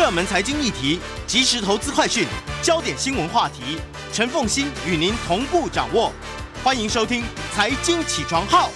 [0.00, 2.26] 热门财经议题、即时投资快讯、
[2.62, 3.78] 焦点新闻话题，
[4.10, 6.10] 陈凤欣与您同步掌握。
[6.64, 7.20] 欢迎收听
[7.52, 8.68] 《财经起床号》。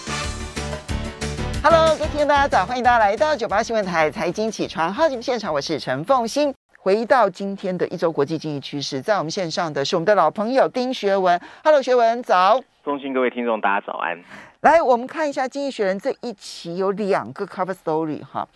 [1.63, 6.55] Hello，各位听众大家早，欢迎大家来到九八新闻台《财经起床号》节目现场，我是陈凤欣。
[6.77, 11.41] 回到今天的一周国际经济趋势，在我们线上的是我们的老朋友丁学文。
[11.65, 12.61] Hello，学文早。
[12.85, 14.23] 中心，各位听众大家早安。
[14.61, 18.47] 来，我们看一下《经济学人》这一期有两个 cover story 哈。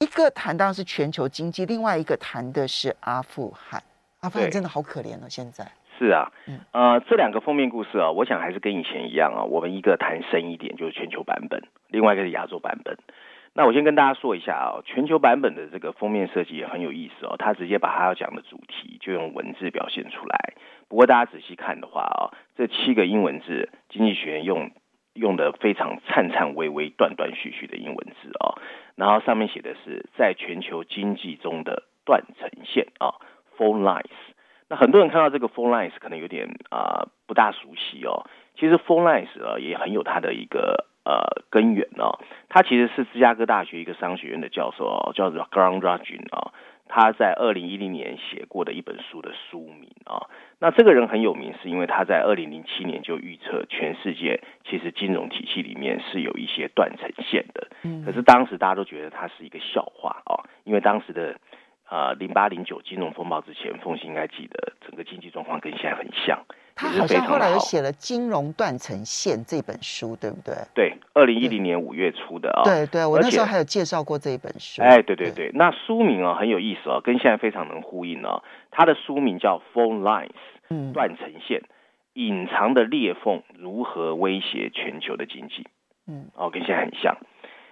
[0.00, 3.82] 一个谈当然是全球经济，另外一个谈的是阿富汗。
[4.20, 5.66] 阿富汗真的好可怜哦，现在
[5.98, 9.42] 是啊，嗯，呃，这两个封面故事啊，我想还是跟以前一样啊。
[9.42, 12.96] 我们一个谈深一点，就是全球版本；另外一个是亚洲版本。
[13.54, 17.34] 那我先跟大家说一下啊，全球版本的这个封面设计也很有意思哦。
[17.36, 20.54] 他直接把他要讲的主题就用文字表现出来。
[20.86, 24.70] 不过大家仔细看的话啊，这七个英文字，经济学人用。
[25.18, 28.56] 用的非常颤颤巍巍、断断续续的英文字啊，
[28.94, 33.14] 然后上面写的是在全球经济中的断层线啊
[33.56, 34.06] ，fault lines。
[34.68, 38.26] 那很多人看到这个 fault lines 可能有点啊、不大熟悉哦。
[38.54, 42.18] 其实 fault lines 啊也很有它的一个呃根源哦。
[42.48, 46.52] 他其实是芝加哥大学一个商学院的教授哦，叫做 Ram Rajan 啊。
[46.88, 50.26] 他在二零一零年写过的一本书的书名啊，
[50.58, 57.68] 那这个人很有名，是因为他在二零零七年就预测全世界其实金融体系里面是有一些断层线的，
[58.04, 61.38] 可是当时大家都觉得他是一个笑话啊，因为当时的。
[61.90, 66.44] 呃，零八零九金融风暴之前，凤信应该记得整个经济状况跟现在很像。
[66.78, 70.54] 他好像后来有写了《金融断层线》这本书，对不对？
[70.72, 72.64] 对，二零一零年五月出的啊、哦。
[72.64, 74.80] 对对，我那时候还有介绍过这一本书。
[74.80, 78.44] 哎，对对对，对那书名啊、哦、很有意思哦，跟现在非常能呼应哦。
[78.70, 80.28] 它的书名叫《Phone Lines》，
[80.70, 81.62] 嗯，断层线，
[82.12, 85.66] 隐藏的裂缝如何威胁全球的经济？
[86.06, 87.16] 嗯，哦，跟现在很像。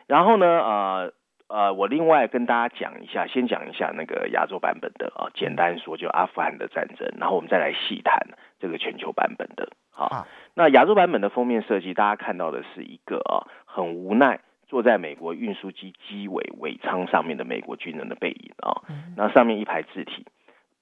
[0.09, 1.13] 然后呢，呃。
[1.49, 8.19] 呃，我另外跟大家讲一下，先讲一下那个亚洲版本的啊，简单说就阿富汗的战争，然后我们再来细谈
[8.59, 9.69] 这个全球版本的。
[9.91, 18.83] 好，那亚洲版本的封面设计，大家看到的是一个啊，很无奈坐在美国运输机机尾尾舱上面的美国军人的背影啊，
[19.17, 20.27] 那上面一排字体，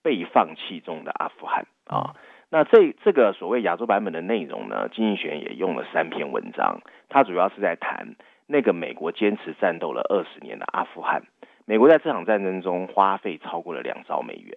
[0.03, 2.17] 被放弃中的阿富汗啊，
[2.49, 8.17] 那这这个所谓亚洲版本的内容呢，经济学也用了三篇文章，它主要是在谈。
[8.47, 11.23] 那个美国坚持战斗了二十年的阿富汗，
[11.65, 14.55] 美国在这场战争中花费超过了两兆美元，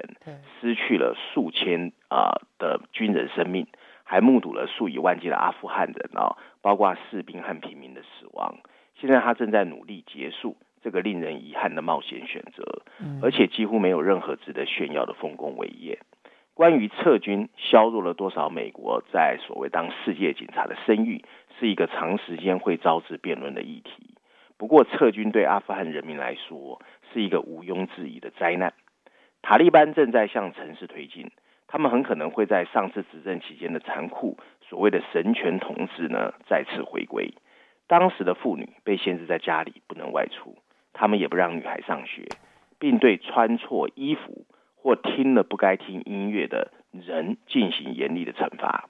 [0.59, 3.66] 失去了数千啊、呃、的军人生命，
[4.03, 8.58] 还目睹了数以万计的阿富汗人啊，包括士兵和平民的死亡。
[8.96, 12.81] 现在他正在努力结束这个令人遗憾的冒险选择，
[13.22, 16.00] 而且几乎没有任何值得炫耀的丰功伟业。
[16.54, 21.24] 关于撤军削弱了多少美国在所谓当世界警察的声誉，
[21.59, 24.16] 是一个长时间会招致辩论的议题。
[24.57, 26.81] 不过，撤军对阿富汗人民来说
[27.12, 28.73] 是一个毋庸置疑的灾难。
[29.41, 31.31] 塔利班正在向城市推进，
[31.68, 37.34] 他们很可能会在上次执政期间的残酷所谓的神权统治呢再次回归。
[37.88, 40.56] 当时的妇女被限制在家里不能外出，
[40.94, 42.28] 他们也不让女孩上学，
[42.79, 44.45] 并对穿错衣服。
[44.79, 48.88] 或听了不该听音乐的人进行严厉的惩罚。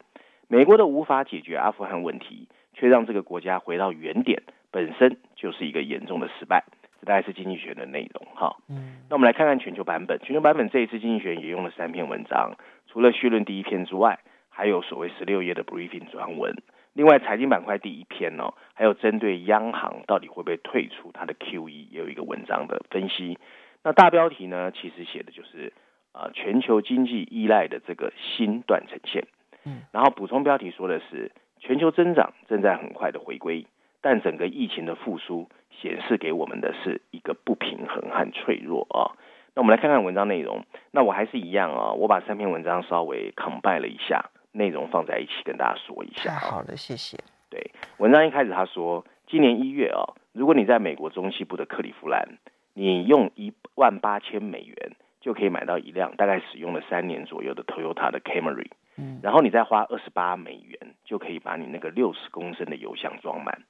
[0.48, 6.64] 美国的无法解决阿富汗问题，却让这个国家回到原点，本身就是一个严重的失败。
[7.02, 8.56] 这大概是经济学的内容哈。
[8.70, 10.20] 嗯，那我们来看看全球版本。
[10.20, 12.54] 全球版本这一次经济学也用了三篇文章，
[12.86, 16.56] 除了序论第一篇之外，还有所谓十六页的 briefing 专文。
[16.94, 23.40] 另外，财经板块第一篇呢，还有针对央行到底会不会退出它的 QE，也有一个文章的分析。
[23.84, 25.74] 那大标题呢，其实写的就是。
[26.14, 29.28] 呃，全球经济依赖的这个新断层线，
[29.66, 33.66] 嗯，然后补充标题说的是全球增长正在很快的回归，
[34.02, 39.18] 但整个疫情的复苏显示给我们的是一个不平衡和脆弱啊。
[39.54, 40.66] 那我们来看看文章内容。
[40.92, 46.34] 那我还是一样啊，我把三篇文章稍微 combine 了一下，内容放在一起跟大家说一下。
[46.40, 47.18] 好的，谢谢。
[47.50, 52.38] 对，文章一开始他说，今年一月啊，如果你在美国中西部的克利夫兰，
[52.74, 54.92] 你用一万八千美元。
[55.20, 58.68] 就可以买到一辆大概使用了三年左右的 Toyota 的 Camry，
[58.98, 63.64] 嗯，然后你再花二十八美元就可以把你那个六十公升的油箱装满。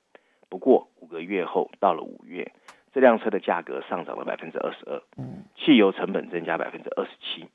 [0.49, 2.53] 不过五个月后到了五月，
[2.93, 5.01] 这辆车的价格上涨了百分之二十二，
[5.55, 7.47] 汽油成本增加百分之二十七。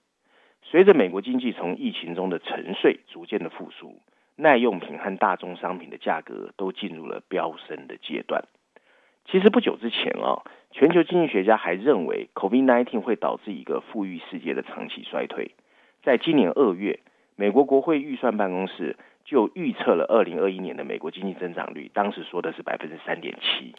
[0.63, 4.01] 随着美国经济从疫情中的沉睡逐渐的复苏，
[4.37, 8.45] 耐用品和大宗商品的价格都进入了飙升的阶段。
[9.25, 15.55] 其实不久之前啊，全球经济学家还认为 COVID-19 会导致一个富裕世界的长期衰退。
[16.03, 17.01] 在今年二月，
[17.43, 23.75] 美国国会预算办公室就预测了二零二一年的美国经济增长率，当时说的是百分之三点七。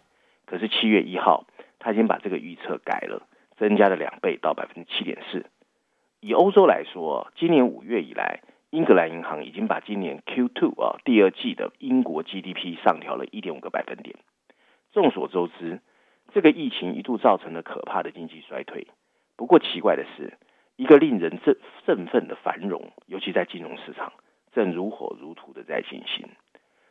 [0.45, 1.45] 可是七月一号，
[1.79, 3.25] 他已经把这个预测改了，
[3.55, 5.45] 增加了两倍到百分之七点四。
[6.19, 14.17] 以欧洲来说，今年五月以来，英格兰银行已经把今年 Q2 啊第二季的英国 GDP 上调了一点五个百分点。
[14.91, 15.79] 众所周知，
[16.33, 18.87] 这个疫情一度造成了可怕的经济衰退。
[19.37, 20.33] 不过奇怪的是，
[20.75, 24.13] 一个令人振振奋的繁荣，尤其在金融市场，
[24.53, 26.27] 正如火如荼的在进行。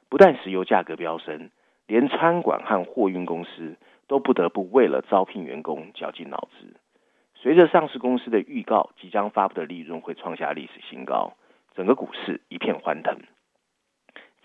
[0.08, 1.50] 不但石油价格飙升，
[1.86, 3.76] 连餐馆和货运公司
[4.06, 6.76] 都不得不为了招聘员工绞尽脑汁。
[7.34, 11.32] 随着上市公司的预告，即将发布的利润会创下历史新高，
[11.74, 13.18] 整个股市一片欢腾。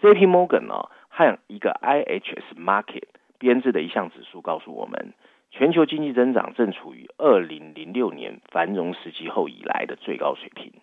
[0.01, 0.25] J.P.
[0.25, 5.13] Morgan 呢，和一个 IHS Market 编制的一项指数告诉我们，
[5.51, 10.73] 全球经济增长正处于二零零六年繁荣时期后以来的最高水平。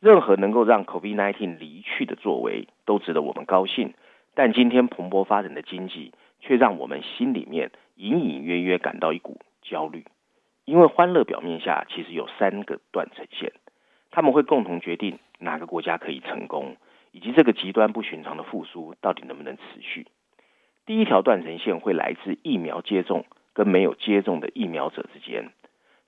[0.00, 3.94] 任何能够让 COVID-19 离去的作为都值得我们高兴，
[4.34, 10.04] 但今天蓬勃发展的经济却让我们心里面隐隐约约感到一股焦虑。
[10.64, 13.52] 因为欢乐表面下其实有三个断层线，
[14.10, 16.76] 他们会共同决定哪个国家可以成功，
[17.12, 20.06] 以及这个极端不寻常的复苏到底能不能持续。
[20.84, 25.50] 第一条断层线会来自疫苗接种跟没有接种的疫苗者之间，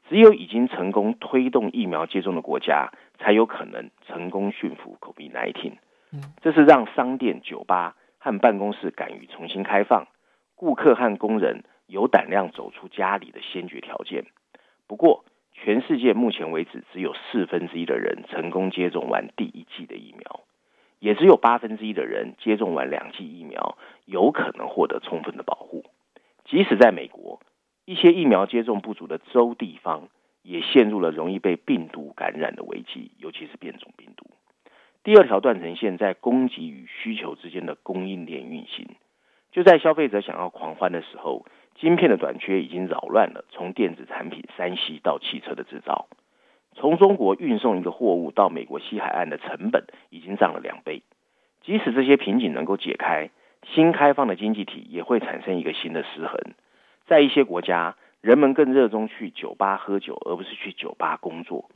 [0.08, 5.73] 只有已经成功推动疫苗接种的国家，才有可能成功驯服 COVID-19。
[6.41, 10.06] 这是让商店、酒吧和办公室敢于重新开放，
[10.55, 14.25] 顾客和工人有胆量走出家里的先决条件。
[14.87, 20.40] 不过，全世界目前为止只有四分之一的人成功接种完第一剂的疫苗。
[21.00, 23.76] 也只有八分之一的人接种完两剂疫苗，
[24.06, 25.85] 有可能获得充分的保护。
[26.44, 27.41] 即使在美国，
[27.85, 30.08] 一些疫苗接种不足的州地方，
[30.43, 34.26] 也陷入了容易被病毒感染的危机，尤其是变种病毒。
[35.02, 38.88] 第二条断层线在供给与需求之间的供应链运行。
[39.52, 41.46] 就在消费者想要狂欢的时候，
[41.76, 46.08] 晶片的短缺已经扰乱了从电子产品、三 C 到汽车的制造。
[46.75, 51.02] 从中国运送一个货物到美国西海岸的成本已经涨了两倍。
[51.62, 53.31] 即使这些瓶颈能够解开，
[53.72, 56.38] 新开放的经济体也会产生一个新的失衡。
[57.06, 61.70] 在一些国家，人们更热衷去酒吧喝酒，而不是去酒吧工作。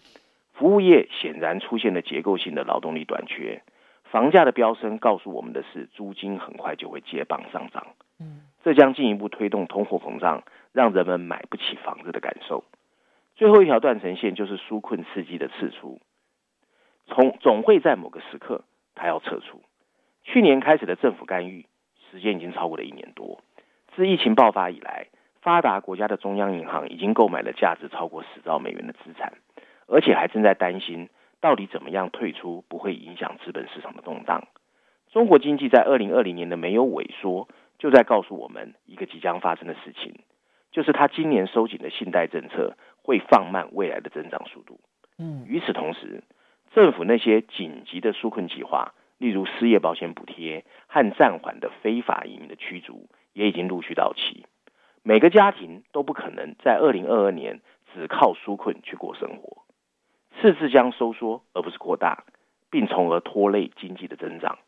[0.52, 3.62] 服务业显然出现了结构性的劳动力短缺。
[4.04, 7.86] 房价的飙升告诉我们的是，租金很快就会接棒上涨。
[8.64, 10.42] 这将进一步推动通货膨胀，
[10.72, 12.64] 让人们买不起房子的感受。
[13.36, 16.00] 最后一条断层线就是纾困刺激的撤出，
[17.06, 18.64] 从总会在某个时刻，
[18.94, 19.62] 它要撤出。
[20.24, 21.66] 去年开始的政府干预，
[22.10, 23.40] 时间已经超过了一年多。
[23.94, 25.06] 自疫情爆发以来，
[25.42, 29.32] 发达国家的中央银行已经购买了价值超过十兆美元的资产，
[29.86, 31.08] 而且还正在担心
[31.40, 34.44] 到底怎么样退出不会影响资本市场的动荡。
[35.10, 40.14] 中国经济在二零二零年的没有萎缩，就在告诉我们一个即将发生的事情，
[40.70, 42.76] 就是它今年收紧的信贷政策。
[43.00, 44.78] 会放慢未来的增长速度。
[45.16, 46.22] 嗯，与此同时，
[46.74, 54.46] 政府那些紧急的纾困计划，例如失业保险补贴和暂缓的非法移民的驱逐，也已经陆续到期。
[55.02, 57.60] 每个家庭都不可能在二零二二年
[57.92, 59.64] 只靠纾困去过生活，
[60.40, 62.24] 赤字将收缩而不是扩大，
[62.70, 64.58] 并从而拖累经济的增长。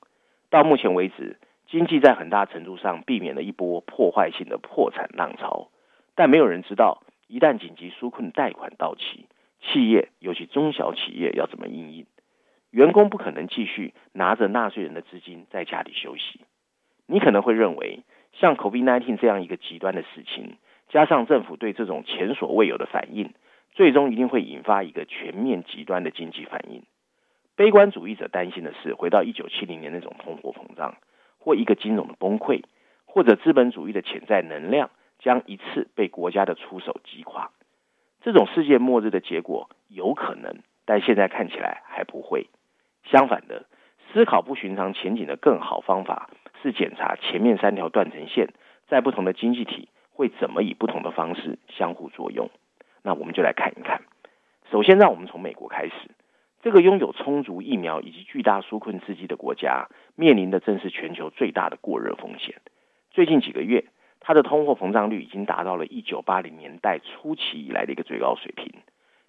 [0.49, 1.39] 到目前为止，
[1.69, 5.71] 经济在很大程度上避免了一波破坏性的破产浪潮，
[6.15, 7.03] 但没有人知道。
[7.29, 9.27] 一旦紧急纾困贷款到期，
[9.61, 12.07] 企业尤其中小企业要怎么因应？
[12.71, 16.41] 员工不可能继续拿着纳税人的资金在家里休息。
[17.07, 18.01] 你可能会认为，
[18.33, 20.57] 像 COVID-19 这样一个极端的事情，
[20.89, 23.35] 加上政府对这种前所未有的反应，
[23.73, 26.83] 最终一定会引发一个全面极端的经济反应。
[27.57, 30.97] 悲观主义者担心的是，回到一九七零年那种通货膨胀，
[31.39, 32.63] 或一个金融的崩溃，
[33.05, 34.91] 或者资本主义的潜在能量。
[35.23, 37.51] 将一次被国家的出手击垮，
[38.23, 42.49] 这种世界末日的结果有可能，但现在看起来还不会。
[43.05, 43.67] 相反的，
[44.13, 46.31] 思考不寻常前景的更好方法
[46.63, 48.49] 是检查前面三条断层线
[48.89, 52.51] 在不同的经济体会怎么以不同的方式相互作用。
[53.03, 54.03] 那我们就来看一看。
[54.71, 55.93] 首先，让我们从美国开始，
[56.63, 62.57] 这个拥有充足疫苗以及巨大纾困刺激的国家，面临的正是全球最大的过热风险。
[63.11, 63.87] 最近几个月。
[64.23, 68.71] 它的通货膨胀率已经达到了一九八零年代初期以来的一个最高水平。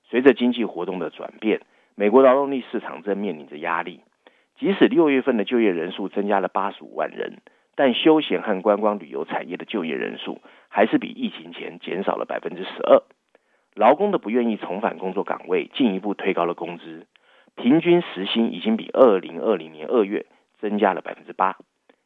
[0.04, 1.62] 随着经济活动的转变，
[1.96, 4.02] 美国劳动力市场正面临着压力。
[4.58, 7.42] 即使六月份的就业人数增加了八十五万人，
[7.76, 13.02] 但休闲和观光旅游产业的就业人数还是比疫情前减少了百分之十二。
[13.74, 17.08] 劳工的不愿意重返工作岗位，进一步推高了工资。
[17.56, 20.26] 平均时薪已经比二零二零年二月
[20.60, 21.58] 增加了百分之八。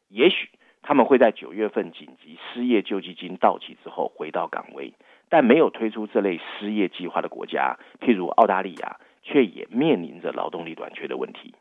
[0.08, 0.50] 也许
[0.82, 4.94] 他们会在九月份紧急失业救济金到期之后回到岗位，
[5.30, 11.54] 但没有推出这类失业计划的国家，譬如澳大利亚，却也面临着劳动力短缺的问题。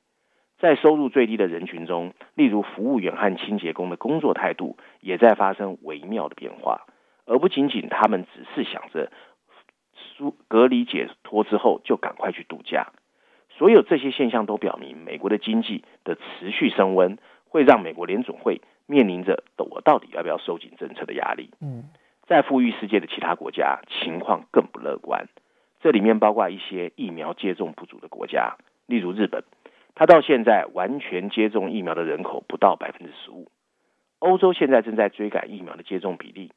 [0.59, 6.87] 在收入最低的人群中，例如服务员和清洁工的工作态度也在发生微妙的变化，
[7.27, 9.11] 而不仅仅他们只是想着
[9.95, 12.93] 疏隔离解脱之后就赶快去度假。
[13.51, 17.19] 所有这些现象都表明，美国的经济的持续升温
[17.49, 21.51] 会让美国联总会面临着我到底要不要收紧政策的压力。
[21.61, 21.85] 嗯，
[22.27, 25.29] 在富裕世界的其他国家情况更不乐观，
[25.85, 29.45] 这里面包括一些疫苗接种不足的国家，例如日本，
[29.95, 33.51] 它到现在完全接种疫苗的人口不到百分之十五。
[34.19, 36.53] 欧洲现在正在追赶疫苗的接种比例，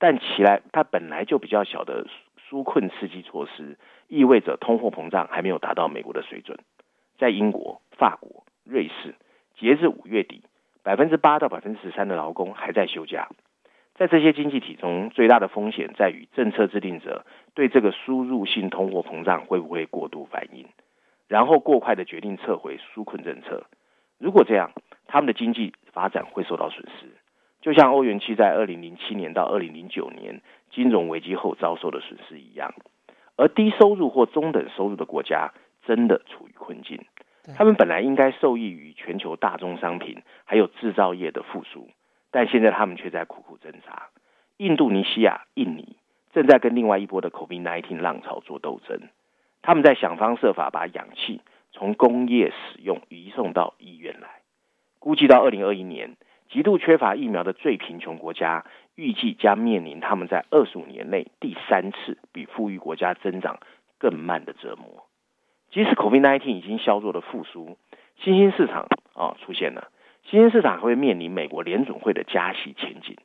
[0.00, 2.04] 但起来它本来就比较小的。
[2.50, 6.58] 纾困刺激措施意味着通货膨胀还没有达到美国的水准。
[7.18, 9.14] 在英国、法国、瑞士，
[9.56, 10.42] 截至五月底，
[10.82, 13.28] 百分之八到百分之十三的劳工还在休假。
[13.94, 17.24] 在这些经济体中，最大的风险在于政策制定者
[17.54, 20.66] 对这个输入性通货膨胀会不会过度反应，
[21.28, 23.64] 然后过快的决定撤回纾困政策。
[24.18, 24.72] 如果这样，
[25.06, 27.06] 他们的经济发展会受到损失。
[27.60, 32.74] 就像欧元区在二零零七年到二零零九年金融危机后遭受的损失一样，
[33.36, 35.52] 而低收入或中等收入的国家
[35.86, 37.00] 真的处于困境。
[37.56, 41.88] 他们本来应该受益于全球大宗商品还有制造业的复苏，
[42.34, 44.08] 但现在他们却在苦苦挣扎。
[44.56, 45.96] 印度尼西亚、印尼
[46.32, 49.02] 正在跟另外一波的 COVID-19 浪潮做斗争，
[49.62, 54.40] 他们在想方设法把氧气从工业使用移送到医院来。
[54.98, 56.16] 估计到二零二一年。
[56.50, 58.64] 极度缺乏疫苗的最贫穷国家，
[58.94, 63.58] 预计将面临他们在二十五年内第三次比富裕国家增长
[63.98, 65.06] 更慢的折磨。
[65.70, 67.76] 即使 COVID-19 已经削弱了复苏，
[68.20, 69.88] 新兴市场啊出现了，
[70.24, 73.16] 新兴市场会面临美国联准会的加息前景。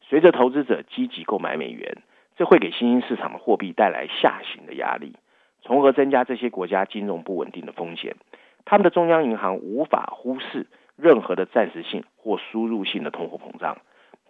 [0.00, 1.98] 随着投资者积极购买美元，
[2.36, 5.14] 这会给新兴市场的货币带来下行的压力，
[5.62, 8.16] 从而增加这些国家金融不稳定的风险。
[8.64, 10.66] 他们的中央银行无法忽视。
[10.96, 13.78] 任何的暂时性或输入性的通货膨胀，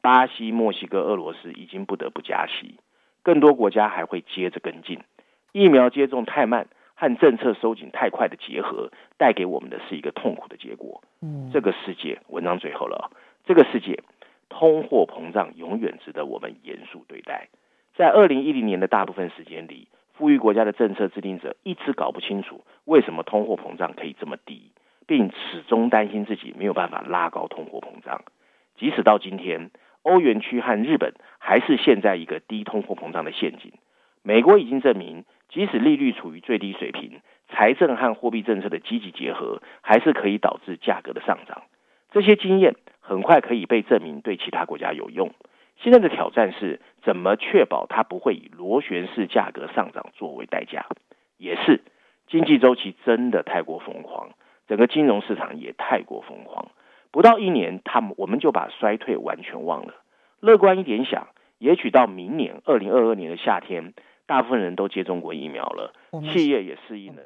[0.01, 2.79] 巴西、墨西哥、俄罗斯已经不得不加息，
[3.23, 5.01] 更多国家还会接着跟进。
[5.53, 11.03] 疫苗接种太慢和政策收紧太快的结合，带给我们的是一个痛苦的结果。
[11.21, 13.11] 嗯，这个世界，文章最后了，
[13.45, 14.03] 这个世界
[14.49, 17.49] 通货膨胀永远值得我们严肃对待。
[17.97, 24.73] 在二零一零年的大部分时间里，富裕国家的政策制定者一直搞不清楚为什么通货膨胀可以这么低。
[25.07, 28.23] 并始终担心自己没有办法拉高通货膨胀，
[28.79, 29.71] 即使到今天，
[30.01, 33.71] 欧元区和日本还是陷在一个低通货膨胀的陷阱。
[34.23, 41.63] 美国已经证明，即使利率处于最低水平，财政和货币政策的积极结合还是可以导致价格的上涨。
[42.11, 45.31] 这些经验很快可以被证明对其他国家有用。
[45.77, 50.87] 现在的挑战是怎么确保它不会以螺旋式价格上涨作为代价。
[51.39, 51.83] 也是，
[52.27, 54.31] 经济周期真的太过疯狂。
[54.67, 56.73] 整个金融市场也太过疯狂，
[57.13, 59.95] 不到一年，他们我们就把衰退完全忘了。
[60.41, 63.95] 乐观一点想，也许到明年二零二二年的夏天，
[64.27, 65.93] 大部分人都接种过疫苗了，
[66.33, 67.23] 企业也适应了。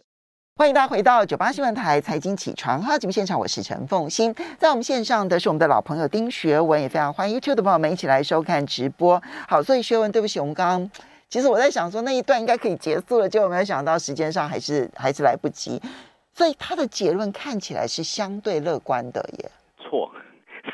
[0.56, 9.22] 欢迎大家回到九八新闻台财经起床哈节目现场，我是陈凤欣，在我们线上的是我们的老朋友丁学文，也非常欢迎 YouTube 的朋友们一起来收看直播。
[9.48, 10.90] 好，所以学文，对不起，我们刚刚
[11.28, 15.80] 其实我在想说那一段应该可以结束了，结果没有想到时间上还是还是来不及。
[16.32, 19.50] 所以他的结论看起来是相对乐观的耶。
[19.78, 20.10] 错，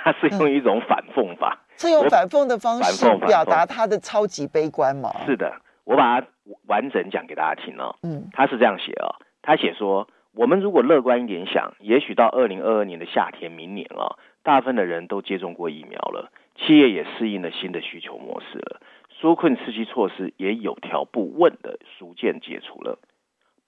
[0.03, 5.15] 他是用一种反讽法，嗯、是用反讽的方式表达他的超级悲观吗？
[5.27, 5.55] 是的，
[5.85, 6.27] 我把它
[6.67, 7.97] 完整讲给大家听哦。
[8.03, 18.81] 嗯，他是这样写哦，他写说，我们如果乐观一点想，也许到二零二二年的夏天，明年哦，大部分的人都接种过疫苗了，企业也适应了新的需求模式了，
[19.21, 22.99] 纾困刺激措施也有条不紊的逐渐解除了。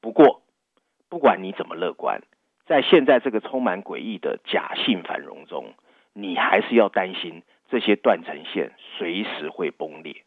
[0.00, 0.42] 不过，
[1.08, 2.22] 不管你怎么乐观，
[2.66, 5.74] 在现在这个充满诡异的假性繁荣中，
[6.12, 10.24] 你还是要担心这些断层线随时会崩裂。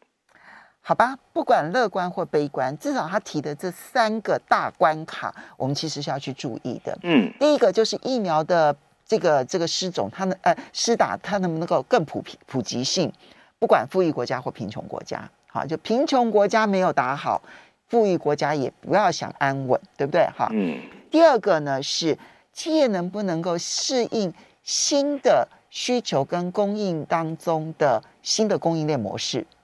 [0.82, 6.98] 好吧，不管乐观或悲观，至少他提的这三个大关卡，我们其实是要去注意的。
[7.04, 13.12] 嗯，第一个就是疫苗的这个这个施种，它能呃施打它能不能够更普普及性？
[13.60, 17.42] 不管富裕国家或贫穷国家，好，就贫穷国家没有打好，
[17.88, 20.26] 富裕国家也不要想安稳，对不对？
[20.36, 20.80] 哈，嗯。
[21.12, 22.18] 第二个呢是
[22.54, 24.34] 企业能不能够适应
[24.64, 29.59] 新的需求跟供应当中的新的供应链模式，啊，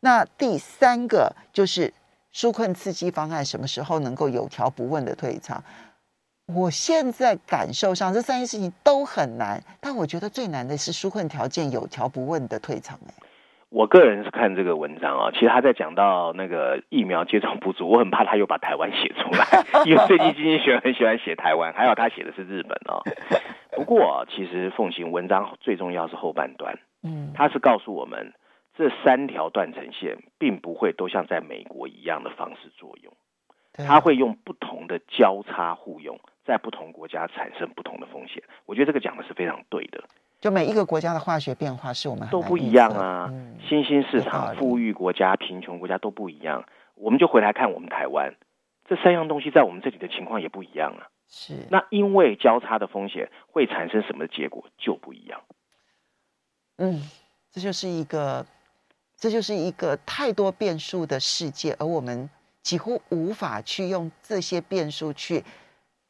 [0.00, 1.92] 那第三个就是
[2.32, 5.62] 纾困刺激方案什么时候能够有条不紊的退场？
[6.52, 12.98] 我现在感受上这三件事情都很难，但我觉得最难的是纾困条件有条不紊的退场。
[13.06, 13.14] 哎，
[13.68, 23.00] 我个人是看这个文章啊，其实他在讲到那个疫苗接种不足，我很怕他又把台湾写出来， 因为最近经济学人很喜欢写台湾，还有他写的是日本哦。
[23.76, 28.32] 不过其实奉行文章最重要是后半段，嗯，他是告诉我们
[28.80, 33.14] 这三条断层线并不会都像在美国一样的方式作用，
[33.74, 36.18] 它会用不同的交叉互用。
[36.46, 40.02] 在不同国家产生不同的风险，我觉得这个讲的是非常对的。
[40.40, 46.64] 就每一个国家的化学变化是我们都不一样啊，嗯、新兴市场、富裕国家、贫穷国家都不一样。
[46.94, 48.34] 我们就回来看我们台湾，
[48.88, 51.06] 这三样东西在我们这里的情况也不一样啊。
[51.28, 55.42] 是，那因为交叉的风险会产生什么结果就不一样。
[56.78, 57.02] 嗯，
[57.52, 58.44] 这就是一个，
[59.20, 62.28] 这就是一个太多变数的世界，而我们
[62.62, 65.44] 几乎无法去用这些变数去。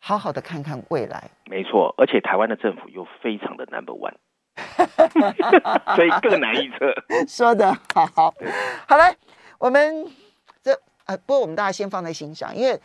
[0.02, 4.14] 好好的看看未来，没错，而且台湾的政府又非常的 number one，
[5.94, 6.90] 所以更难预测。
[7.28, 8.34] 说的好，好，
[8.88, 9.14] 好来，
[9.58, 10.10] 我们
[10.62, 10.72] 这
[11.04, 12.80] 呃，不过我们大家先放在心上，因为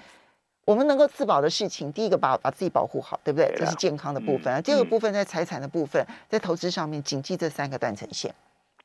[0.65, 3.47] 我们能够自保的事情，第一个把把自己保护好，对不对？
[3.47, 4.53] 对这是健康的部分。
[4.53, 8.35] 嗯、第二个部分在财产的部分，嗯、在投资上面，谨记这三个断层线，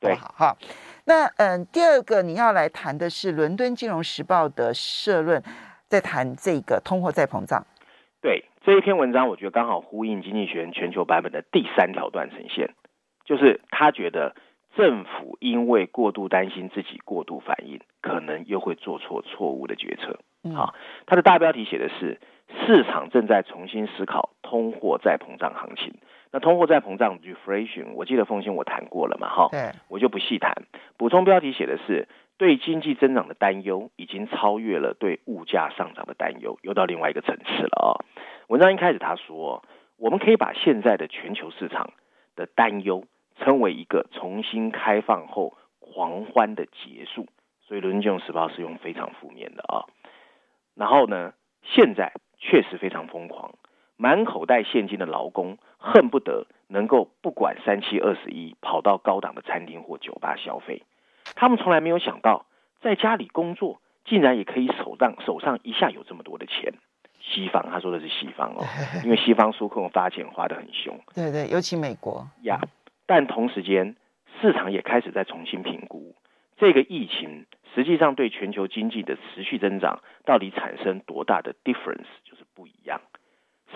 [0.01, 0.57] 对，好哈。
[1.05, 5.41] 那嗯、呃，第二个你要来谈的是伦敦金融时报的社论，
[5.87, 7.65] 在谈这个通货再膨胀。
[8.21, 12.73] 对这一篇文章，我觉得刚好呼应《经济学人》全球版本的第三条断层线，
[13.25, 14.35] 就是他觉得
[14.75, 20.19] 政府因为过度担心自己过度反应，可能又会做错错误的决策。
[20.53, 20.75] 好，
[21.07, 22.19] 他的大标题写的是
[22.65, 25.95] 市场正在重新思考通货再膨胀行情。
[26.31, 29.29] 那通货再膨胀 （deflation），我记得凤馨我谈过了嘛？
[29.29, 30.53] 哈，对，我就不细谈。
[30.97, 32.07] 补充标题写的是。
[32.37, 38.01] 对经济增长的担忧已经超越了对物价上涨的担忧，又到另外一个层次了啊、哦！
[38.47, 39.63] 文章一开始他说，
[39.95, 41.91] 我们可以把现在的全球市场
[42.35, 47.27] 的担忧称为一个重新开放后狂欢的结束，
[47.61, 49.85] 所以《伦敦时报》是用非常负面的啊、哦。
[50.73, 53.53] 然后呢，现在确实非常疯狂，
[53.97, 60.83] 满口袋现金的劳工恨不得能够不管三七二十一，跑到高档的餐厅或酒吧消费。
[61.35, 62.45] 他们从来没有想到，
[62.81, 66.73] 在家里工作竟然也可以手上手上一下有这么多的钱。
[67.19, 68.63] 西方，他说的是西方哦，
[69.03, 70.99] 因为西方纾困发钱花的很凶。
[71.15, 72.59] 对对，尤其美国呀。
[72.61, 72.67] Yeah,
[73.05, 73.95] 但同时间，
[74.39, 76.15] 市场也开始在重新评估
[76.57, 83.01] 这个疫情实际上对全球经济的持续增长到底产生多大的 difference，就是不一样。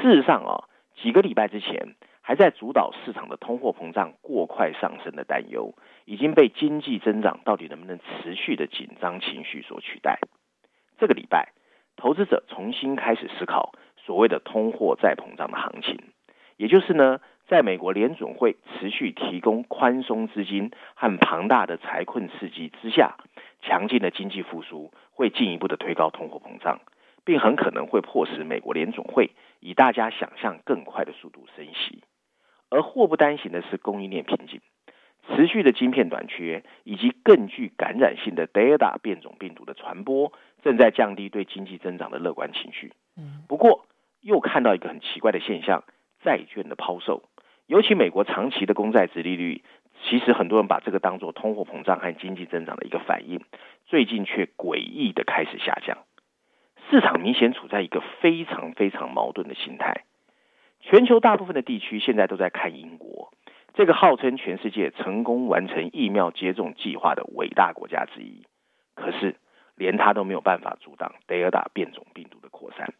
[0.02, 0.64] 事实上啊、哦，
[0.96, 1.96] 几个礼拜之前。
[2.28, 10.18] 还在主导市场的通货膨胀过快上升的担忧，已经被经济增长到底能不能持续的紧张情绪所取代。
[10.98, 11.54] 这个礼拜，
[11.96, 16.00] 投资者重新开始思考所谓的通货再膨胀的行情，
[16.58, 23.18] 也就是呢，在美国联准会持续提供宽松资金和庞大的财困刺激之下，
[23.62, 26.80] 强劲的经济复苏会进一步的推高通货膨胀，
[27.24, 29.30] 并很可能会迫使美国联准会
[29.66, 32.04] 以大家想象更快的速度升息。
[32.70, 34.62] 而祸不单行的是供应链瓶颈，
[35.28, 42.94] 持续的晶片短缺，以及更具感染性的 Delta 变种病毒的传播，正在降低对经济增长的乐观情绪。
[43.48, 43.88] 不过
[44.22, 45.84] 又看到一个很奇怪的现象：
[46.24, 47.24] 债券的抛售，
[47.66, 49.64] 尤其美国长期的公债殖利率，
[50.04, 53.42] 其实很多人把这个当做通货膨胀和经济增长的一个反应，
[53.88, 55.98] 最近却诡异的开始下降。
[56.90, 60.04] 市场明显处在一个非常非常矛盾的心态。
[60.82, 63.32] 全球大部分的地区现在都在看英国，
[63.74, 68.46] 这个号称全世界成功完成疫苗接种计划的伟大国家之一，
[68.94, 69.36] 可是
[69.76, 72.94] 连他都没有办法阻挡德尔塔变种病毒的扩散。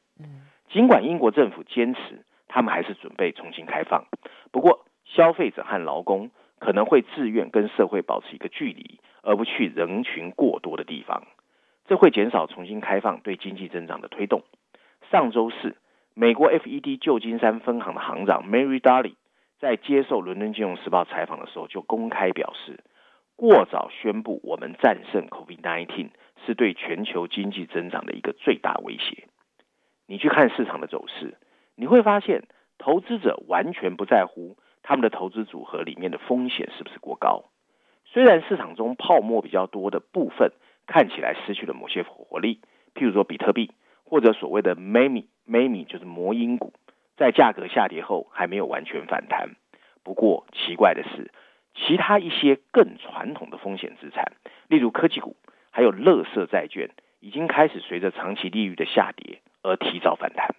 [0.70, 4.06] 尽管英国政府坚持他们还是准备重新开放，
[4.52, 11.24] 不过消费者和劳工可能会自愿跟社会保持一个距离，而不去人群过多的地方，
[11.88, 14.44] 这会减少重新开放对经济增长的推动。
[15.12, 15.76] 上周四。
[16.18, 19.16] 美国 FED 旧金山分行的行长 Mary Daly
[19.60, 22.86] 在接受《伦敦金融时报》采访的时候，就公开表示，
[23.36, 26.12] 过早宣布我们战胜 COVID-19
[26.46, 29.28] 是对全球经济增长的一个最大威胁。
[30.08, 31.36] 你去看市场的走势，
[31.76, 32.44] 你会发现，
[32.78, 37.44] 投资者完全不在乎他们的投资组合里面的风险是不是过高。
[38.06, 40.54] 虽然市场中泡沫比较多的部分
[40.88, 42.62] 看起来失去了某些活力，
[42.94, 43.72] 譬如说比特币
[44.04, 46.74] 或者所谓的 meme meme 就是魔音股，
[47.18, 49.56] 在价格下跌后还没有完全反弹。
[50.04, 51.32] 不过奇怪的是，
[51.74, 54.34] 其他一些更传统的风险资产，
[54.68, 55.36] 例如科技股，
[55.72, 60.56] 还有乐色债券，已经开始随着长期利率的下跌而提早反弹。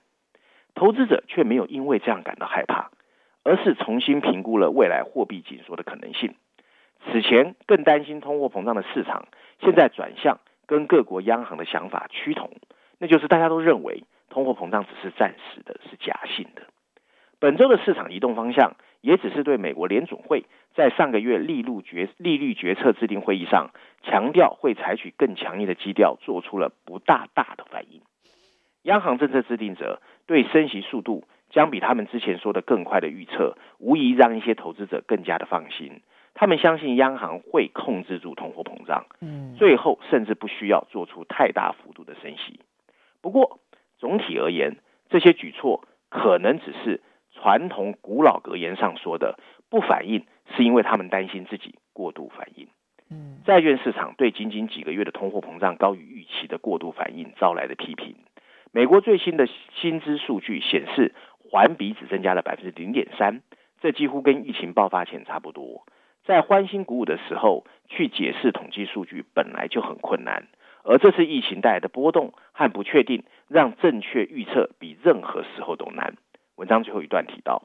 [0.74, 2.90] 投资者却没有因为这样感到害怕，
[3.44, 6.34] 而是重新评估了未来货币紧缩的可能性。
[7.10, 9.26] 此前更担心通货膨胀的市场，
[9.60, 12.50] 现在转向跟各国央行的想法趋同，
[12.98, 16.62] 那就是大家都认为通货膨胀只是暂时的，是假性的。
[17.38, 23.70] 本周的市场移动方向，也只是对美国联准会在上个月利率决利率决策制定会议上
[24.02, 28.00] 强调会采取更强硬的基调，做出了不大大的反应。
[28.82, 36.00] 央行政策制定者对升息速度将比他们之前说的更快的预测，无疑让一些投资者更加的放心。
[36.38, 42.60] 他们相信央行会控制住通货膨胀，嗯，最后甚至不需要做出太大幅度的升息。
[43.22, 43.58] 不过
[43.98, 44.76] 总体而言，
[45.08, 47.00] 这些举措可能只是
[47.32, 49.38] 传统古老格言上说的
[49.70, 52.68] 不反应，是因为他们担心自己过度反应。
[53.08, 58.14] 嗯，债券市场对仅仅几个月的通货膨胀高于预期的过度反应招来的批评。
[58.72, 59.48] 美国最新的
[59.80, 63.40] 薪资数据显示，环比只增加了百分之零点三，
[63.80, 65.86] 这几乎跟疫情爆发前差不多。
[66.26, 70.48] 在欢欣鼓舞的时候去解释统计数据本来就很困难，
[70.82, 76.16] 而这次疫情带来的波动和不确定，让正确预测比任何时候都难。
[76.56, 77.62] 文章最后一段提到，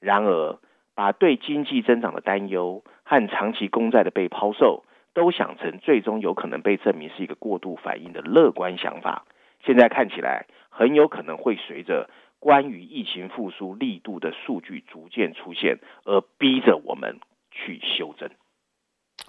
[0.00, 0.58] 然而
[0.94, 9.26] 把对经济增长的担忧和长期公债的被抛售都想成最终有可能被证明是一个过度反应的乐观想法，
[9.62, 12.08] 现在看起来很有可能会随着
[12.40, 17.18] 关于疫情复苏力度的数据逐渐出现而逼着我们。
[17.58, 18.30] 去修正。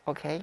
[0.06, 0.42] OK，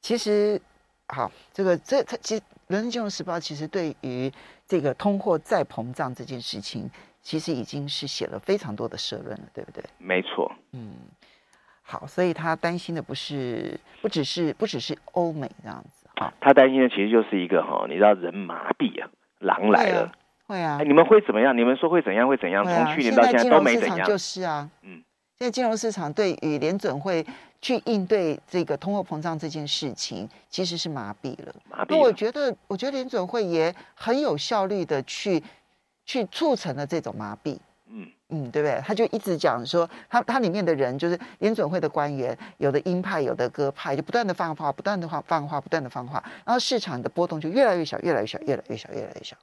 [0.00, 0.60] 其实
[1.08, 4.32] 好，这个这它其实《伦敦金融时报》其实对于
[4.66, 6.88] 这个通货再膨胀这件事情，
[7.20, 9.84] 其实已经是写了非常多的社论了，对不对？
[9.98, 10.50] 没错。
[10.72, 10.94] 嗯，
[11.82, 20.12] 好，所以他担心的不是不只是不只是欧美这样子啊，他担心的其实就是一个哈，你知道人麻痹啊，狼来了，
[20.46, 21.56] 会啊，哎，你们会怎么样？
[21.56, 22.26] 你们说会怎样？
[22.26, 22.64] 会怎样？
[22.64, 25.02] 从去年到现在都没怎样，就是啊，嗯。
[25.38, 27.26] 在金融市场对于联准会
[27.60, 31.54] 去应对这个通货膨胀这件事情，其实是麻痹了。
[31.68, 31.88] 麻痹。
[31.90, 35.42] 那我觉得，我觉得联准会也很有效率的去
[36.04, 37.58] 去促成了这种麻痹。
[37.94, 38.80] 嗯嗯，对不对？
[38.86, 49.36] 他就一直讲说，他他里面的人就是联准会的官员，有的鹰派，有的鸽派，就不断的放话，不断的放放话，不断的放话，然后市场的波动就越来越小，越来越小，越来越小，越来越小。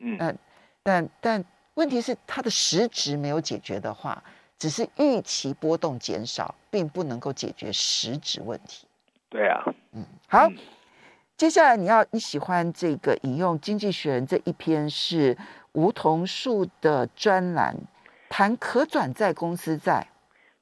[0.00, 0.38] 嗯，但
[0.82, 4.22] 但但问题是，它的实质没有解决的话。
[4.58, 8.86] 只是预期波动减少，并不能够解决实质问题。
[9.28, 9.62] 对啊，
[9.92, 10.56] 嗯，好，嗯、
[11.36, 15.36] 接下来你要你喜欢这个引用《经济学人》这一篇是
[15.72, 17.76] 梧桐树的专栏，
[18.28, 20.06] 谈可转债公司债。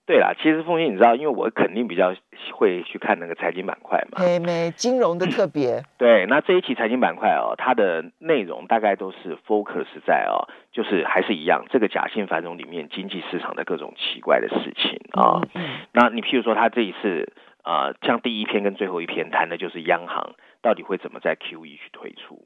[0.05, 2.13] 对啦，其实凤馨，你知道，因为我肯定比较
[2.55, 5.77] 会去看那个财经板块嘛，嘿，没金融的特别。
[5.77, 15.23] 嗯、 对，那这一期财经板块哦，它的内容大概都是 focus 在哦，就是还是一样，这个假性繁荣里面经济市场的各种奇怪的事情啊。
[15.23, 15.63] 哦嗯、
[15.93, 22.45] 那你譬如说，他这一次啊、呃，像第一篇跟最后一篇谈的就是央行到底会怎么在 QE 去推出，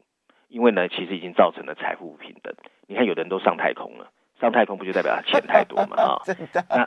[0.48, 2.54] 因为呢，其实已经造成了财富不平等。
[2.86, 4.10] 你看，有的人都上太空了。
[4.40, 5.96] 上太空不就代表他钱太多嘛？
[6.02, 6.64] 啊，真的。
[6.68, 6.86] 那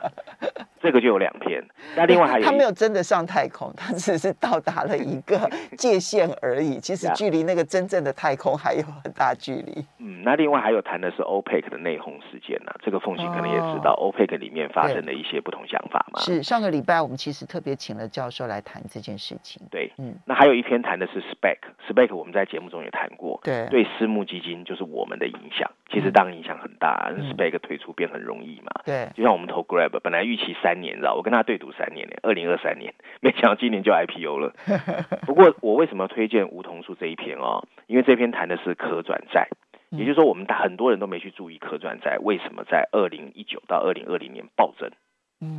[0.80, 1.62] 这个就有两篇。
[1.96, 5.38] 那另外还有，他没有真的上太空，他只是到达了一个
[5.76, 6.78] 界限而已。
[6.78, 9.84] 其实距离那个真正的太空还有很大距离。
[9.98, 12.78] 嗯，那另外还有谈的是 OPEC 的内讧事件呢、啊。
[12.82, 16.20] 这个凤馨可能也知道，OPEC 里面发生的一些不同想法嘛。
[16.20, 19.60] 是上个礼拜我们其实特别请了教授来谈这件事情。
[19.70, 20.14] 对，嗯。
[20.24, 23.38] 那还有一篇谈的是 SPAC，SPAC 我们在节目中也谈过。
[23.42, 27.12] 对，对私募基金就是我们的影响，其实当然影响很大。
[27.16, 28.70] 嗯 SPAC 退出变很容易嘛？
[28.84, 34.52] 对，就像我们投 Grab，本来预期三年，知道我跟他对赌三年呢，二零二三年，没想到今年就 IPO 了。
[35.26, 37.64] 不过我为什么推荐梧桐树这一篇哦？
[37.86, 39.48] 因为这篇谈的是可转债，
[39.90, 44.90] 也就是说我们很多人都没去注意可转债为什么在二零一九到二零二零年暴增。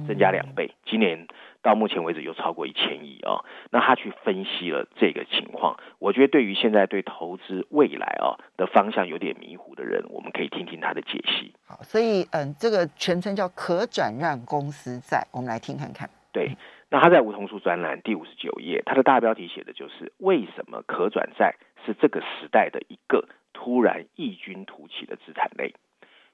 [0.08, 1.28] 增加两倍，今年
[1.64, 3.44] 到目前为止有超过一千亿啊！
[3.72, 11.54] 那他去分析了这个情况，我觉得对于现在对投资未来啊的方向有点迷糊的人，我们可以听听他的解析。
[11.66, 16.08] 好，所以嗯，这个全称叫可转让公司债，我们来听看看。
[16.32, 16.56] 对，
[16.90, 25.74] 那他在梧桐树专栏第五十九页，他的大标题写的就是为什么可转债是这个时代的一个突然异军突起的资产类。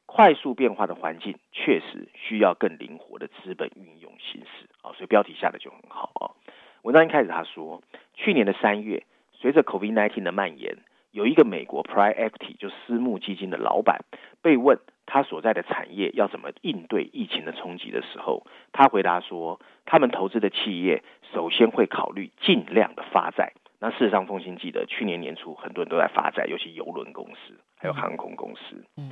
[0.08, 6.34] 快速变化的环境确实需要更灵活的资本运用形式啊，所以标题下的就很好啊。
[6.82, 7.84] 文章一开始他说，
[8.16, 10.78] 去年的三月，随着 COVID-19 的蔓延，
[11.12, 14.06] 有一个美国 Private Equity 就私募基金的老板
[14.42, 23.54] 被问他所在的产业要怎么应对疫情的冲击的时候，他回答说，他们投资的企业首先会考虑尽量的发债。
[23.80, 28.84] 那事实上，凤馨记得去年年初很多人都在发债，尤其邮轮公司还有航空公司。
[28.96, 29.12] 嗯，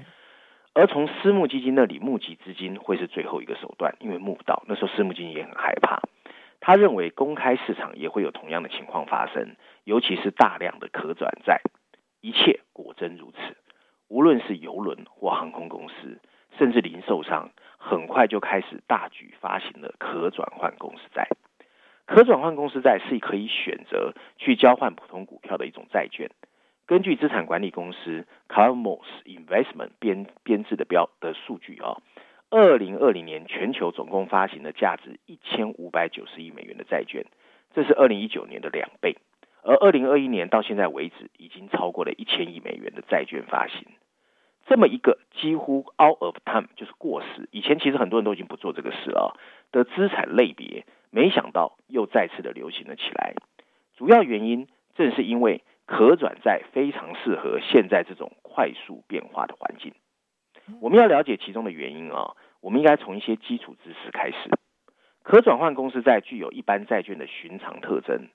[0.76, 6.02] 而从私募基金那里募集资金会是最后一个手段，因为募不到，那时候私募基金也很害怕。
[6.60, 11.62] 他认为公开市场也会有同样的情况发生，尤其是大量的可转债。
[12.20, 13.56] 一切果真如此，
[14.10, 16.20] 无论是邮轮或航空公司，
[16.58, 21.30] 甚至零售商，很快就开始大举发行了可转换公司债。
[22.06, 26.30] 可转换公司债是可以选择去交换普通股票的一种债券。
[26.88, 31.98] 根据资产管理公司 Carmo's Investment 编编制的标的数据啊，
[32.52, 37.26] 二零二零年全球总共发行了价值一千五百九十亿美元的债券，
[37.74, 39.18] 这是二零一九年的两倍。
[39.64, 43.88] 而二零二一年到现在为止，已经超过了一千亿美元的债券发行。
[44.68, 49.40] 这么一个几乎 out of time 就是过时，以前其实很多人都已经不做这个事了
[49.72, 50.86] 的资产类别。
[51.10, 53.34] 没想到又再次的流行了起来，
[53.96, 59.94] 主要原因正是因为可转债非常适合现在这种快速变化的环境。
[60.82, 64.50] 我们要了解其中的原因啊，我们应该从一些基础知识开始。
[65.22, 68.30] 可转换公司债具有一般债券的寻常特征，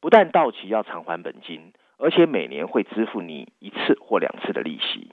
[0.00, 5.12] 不但到期要偿还本金，而且每年会支付你一次或两次的利息。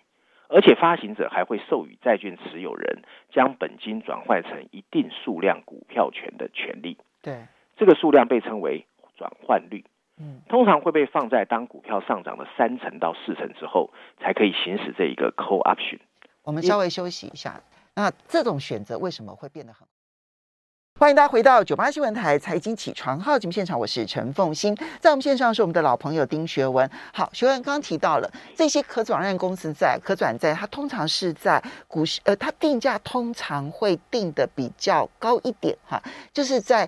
[0.49, 3.01] 而且发行者还会授予债券持有人
[3.32, 6.97] 将本金转换成一定数量股票权的权利。
[7.23, 9.84] 对，这个数量被称为转换率。
[10.19, 13.89] 嗯，通常会被放在当股票上涨了三成到四成之后，
[14.21, 15.99] 才可以行使这一个 call option。
[16.43, 17.62] 我们稍微休息一下。
[17.95, 19.88] 那这种选择为什么会变得很？
[20.99, 26.88] 欢迎大家回到九八新闻台财经起床号节目现场，我是陈凤欣，在我们线上是我们的老朋友丁学文。
[27.12, 36.88] 好，学文刚刚提到了这些可转让公司债、可转债，它通常是在股市，呃，它定价通常会定的比较高一点，哈，就是在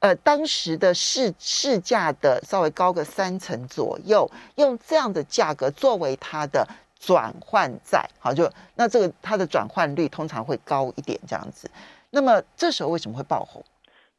[0.00, 6.66] 呃当时的市市价的稍微高个三成左右，用这样的价格作为它的
[6.98, 11.70] 转换债，好，就那这个它的转换率通常会高一点，这样子。
[12.10, 13.64] 那么这时候为什么会爆红？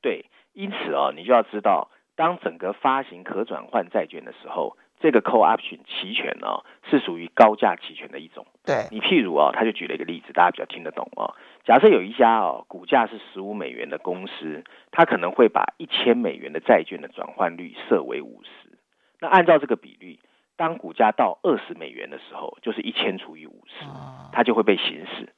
[0.02, 8.46] 对，因此啊，你就要知道，当整个发行可转换债券的时候，这个 call option 期权呢、啊，是属于高价期权的一种。
[8.64, 11.34] 对，你譬如啊，他就举了一个例子，大家比较听得懂啊。
[11.64, 18.78] 假设有一家哦、啊，股价是十五美元的公司，它可能会把一千美元的债券的转换率设为五十。
[19.20, 20.20] 那按照这个比率，
[20.58, 23.86] 当股价到二十美元的时候，就是一千除以五十，
[24.32, 25.30] 它就会被行使。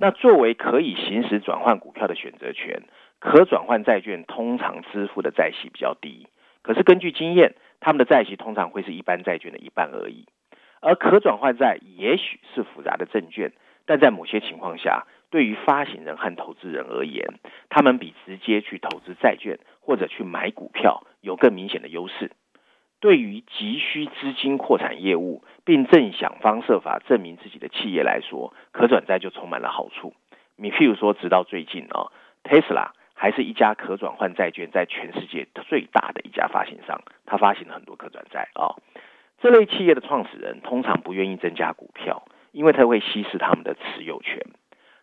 [0.00, 2.82] 那作为可以行使转换股票的选择权，
[3.20, 6.26] 可转换债券通常支付的债息比较低。
[6.62, 10.26] 可是根据经验，他们的债息通常会是一般债券的一半而已。
[10.80, 13.52] 而可转换债也许是复杂的证券，
[13.86, 17.38] 但在某些情况下，对于发行人和投资人而言，
[17.68, 22.30] 他们比直接去投资债券或者去买股票有更明显的优势。
[23.00, 30.14] 对于急需资金扩产业务，并正想方设法证明自己的企业来说，可转债就充满了好处。
[30.56, 32.10] 你譬如说，直到最近啊
[32.42, 38.74] ，Tesla 还是一家可转换债券在全世界最大的一家发行商，它发行了很多可转债啊。
[39.40, 44.42] 这类企业的创始人通常不愿意增加股票，因为它会稀释他们的持有权。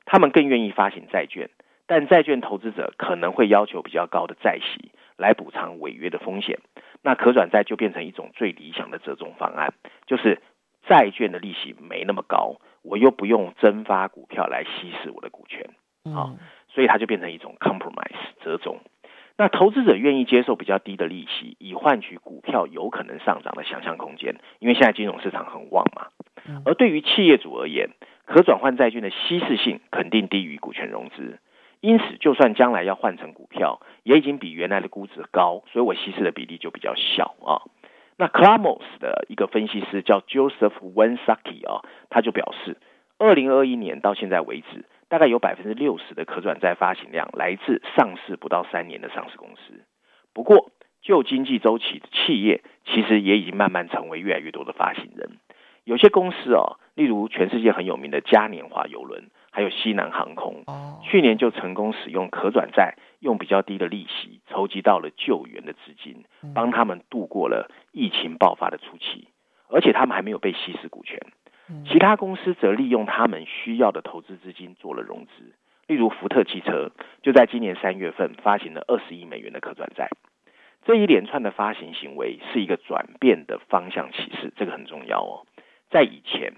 [0.05, 1.49] 他们更愿意发行债券，
[1.87, 6.59] 但债券投资者可能会要求比较高的债息来补偿违约的风险。
[7.01, 9.73] 那可转债就变成一种最理想的折中方案，
[10.07, 10.41] 就是
[10.87, 15.69] 债券的利息没那么高，我又不用增发股票来稀释我的股权，
[16.13, 16.33] 啊，
[16.69, 18.79] 所以它就变成一种 compromise 折中。
[19.37, 26.07] 那投资者愿意接受比较低的利息，以换取股票有可能上涨的想象空间，因为现在金融市场很旺嘛。
[26.63, 27.89] 而对于企业主而言，
[28.25, 31.39] 可转换债券的稀释性肯定低于股权融资。
[31.81, 37.61] 因此，就算将来要换成股票，也已经比原来的估值高，所以我稀释的比例就比较小啊。
[38.17, 42.77] 那 c l a m o s 的一个分析师叫 Joseph Wensaki 啊，他就表示，
[43.19, 49.83] 二零二一年到现在为止，大概有百分之六十的可转债发行量来自上市不到三年的上市公司。
[50.33, 55.37] 不过，旧经济周期的企业，其实也已经慢慢成为越来越多的发行人。
[55.83, 59.29] 有些公司啊，例如全世界很有名的嘉年华邮轮。
[59.51, 60.65] 还有西南航空，
[61.01, 69.29] 去年就成功使用可转债，用比较低的利息筹集到了救援的资金，帮他们度过了疫情爆发的初期，
[69.69, 71.17] 而且他们还没有被稀释股权。
[71.85, 75.53] 其他公司则利用他们需要的投资资金做了融资，
[75.87, 76.91] 例如福特汽车
[77.23, 80.09] 就在今年三月份发行了二十亿美元的可转债。
[80.83, 85.47] 这一连串的发行行为是一个转变的方向启示，这个很重要哦。
[85.89, 86.51] 在以前，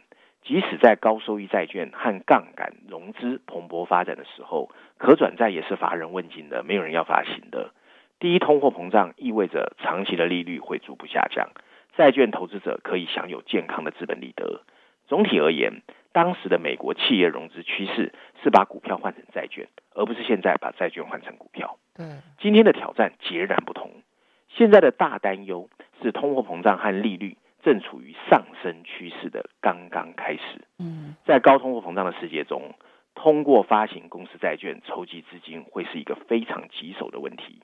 [0.48, 7.72] 即使在高收益债券和杠杆融资蓬勃发展的时候，可转债也是乏人问津的，没有人要发行的。
[8.18, 11.50] 第一，通货膨胀意味着长期的利率会逐步下降，
[11.98, 14.62] 债券投资者可以享有健康的资本利得。
[15.06, 15.82] 总体而言，
[16.14, 21.78] 当时的美国企业融资趋势是把股票换成债券，而不是现在把债券换成股票。
[21.94, 22.06] 对，
[22.40, 23.92] 今天的挑战截然不同。
[24.48, 25.70] 现在的大担忧
[26.02, 27.36] 是通货膨胀和利率。
[27.68, 30.66] 正处于上升趋势的刚刚开始。
[30.80, 32.74] 嗯，在高通货膨胀的世界中，
[33.14, 37.60] 通过发行公司债券筹集资金会是一个非常棘手的问题。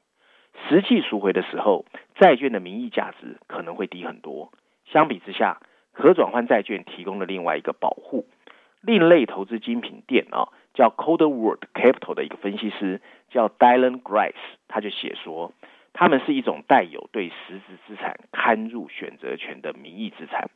[0.68, 1.86] 实际赎回的时候，
[2.16, 4.52] 债券的名义价值可能会低很多。
[4.92, 5.62] 相比之下，
[5.94, 8.28] 可转换债券提供了另外一个保护。
[8.82, 14.34] 另类投资精品店啊，叫 Cold World Capital 的一个分析师叫 Dylan Grice，
[14.68, 15.54] 他就写说。
[15.94, 20.50] 他们是一种带有对实质资产刊入选择权的名义资产，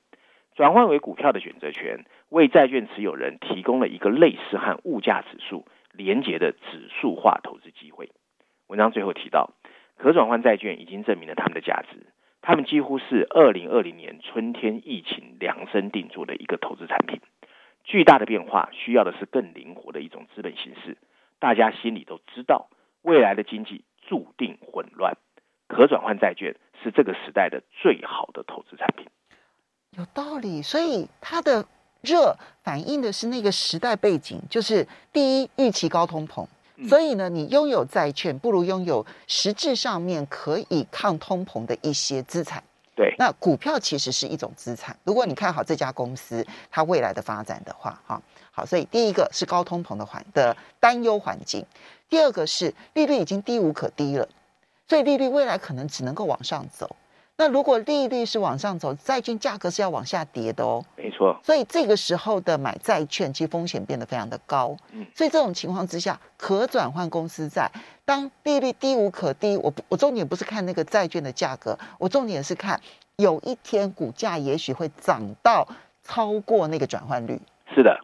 [0.55, 8.09] 转换为股票的选择权，为债券持有人提供了一个类似和物价指数连结的指数化投资机会。
[8.67, 9.53] 文章最后提到，
[9.97, 12.07] 可转换债券已经证明了他们的价值，
[12.41, 17.21] 他们几乎是二零二零年春天疫情量身定做的一个投资产品。
[17.83, 20.97] 巨大的变化需要的是更灵活的一种资本形式。
[21.39, 22.69] 大家心里都知道，
[23.03, 25.13] 未来的经济注定混乱。
[25.67, 29.05] 可转换债券是这个时代的最好的投资产品，
[29.91, 30.61] 有道理。
[30.61, 31.65] 所以它的
[32.01, 36.47] 热反映的是那个时代背景，就是第一预期高通膨，
[36.87, 42.63] 所以呢，你拥有债券不如拥有实质上面可以抗通膨的一些资产。
[42.95, 44.97] 对，那股票其实是一种资产。
[45.03, 51.63] 如果你看好这家公司它未来的发展的话，哈，好，所以第一个是高通膨的环的担忧环境，
[52.09, 54.27] 第二个是利率已经低无可低了。
[54.87, 56.95] 所以利率未来可能只能够往上走。
[57.39, 60.83] 那如果利率是往上走，债券价格是要往下跌的哦。
[60.95, 61.39] 没错。
[61.43, 64.75] 所以这个时候的买债券，其实风险变得非常的高。
[64.91, 65.05] 嗯。
[65.13, 67.69] 所以这种情况之下，可转换公司债，
[68.05, 72.81] 当利率低无可低，我我重点不是看那个债券的价格，我重点是看
[73.17, 75.67] 有一天股价也许会涨到
[76.03, 77.39] 超过那个转换率。
[77.75, 77.99] 是的。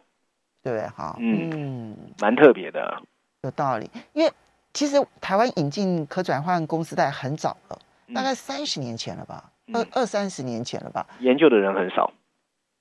[0.62, 1.16] 对，好。
[1.18, 1.50] 嗯。
[1.52, 1.96] 嗯。
[2.20, 3.02] 蛮特别的。
[3.40, 4.32] 有道理，因为。
[4.74, 7.78] 其实台湾引进可转换公司债很早了，
[8.12, 11.06] 大概三十年前了吧，嗯、二二三十年前了吧。
[11.20, 12.12] 研究的人很少。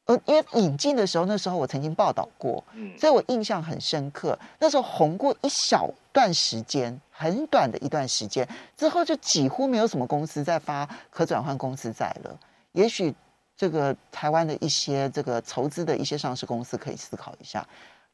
[0.05, 4.37] 呃，因为引进的时候，那时候我曾经报道过，嗯，所以我印象很深刻。
[4.59, 12.37] 那时候红过一小段时间，很短的一段时间之后，就几乎没有什么公司在发可转换公司债了。
[12.73, 13.13] 也许
[13.55, 17.65] 这个台湾的一些这个筹资的一些上市公司可以思考一下，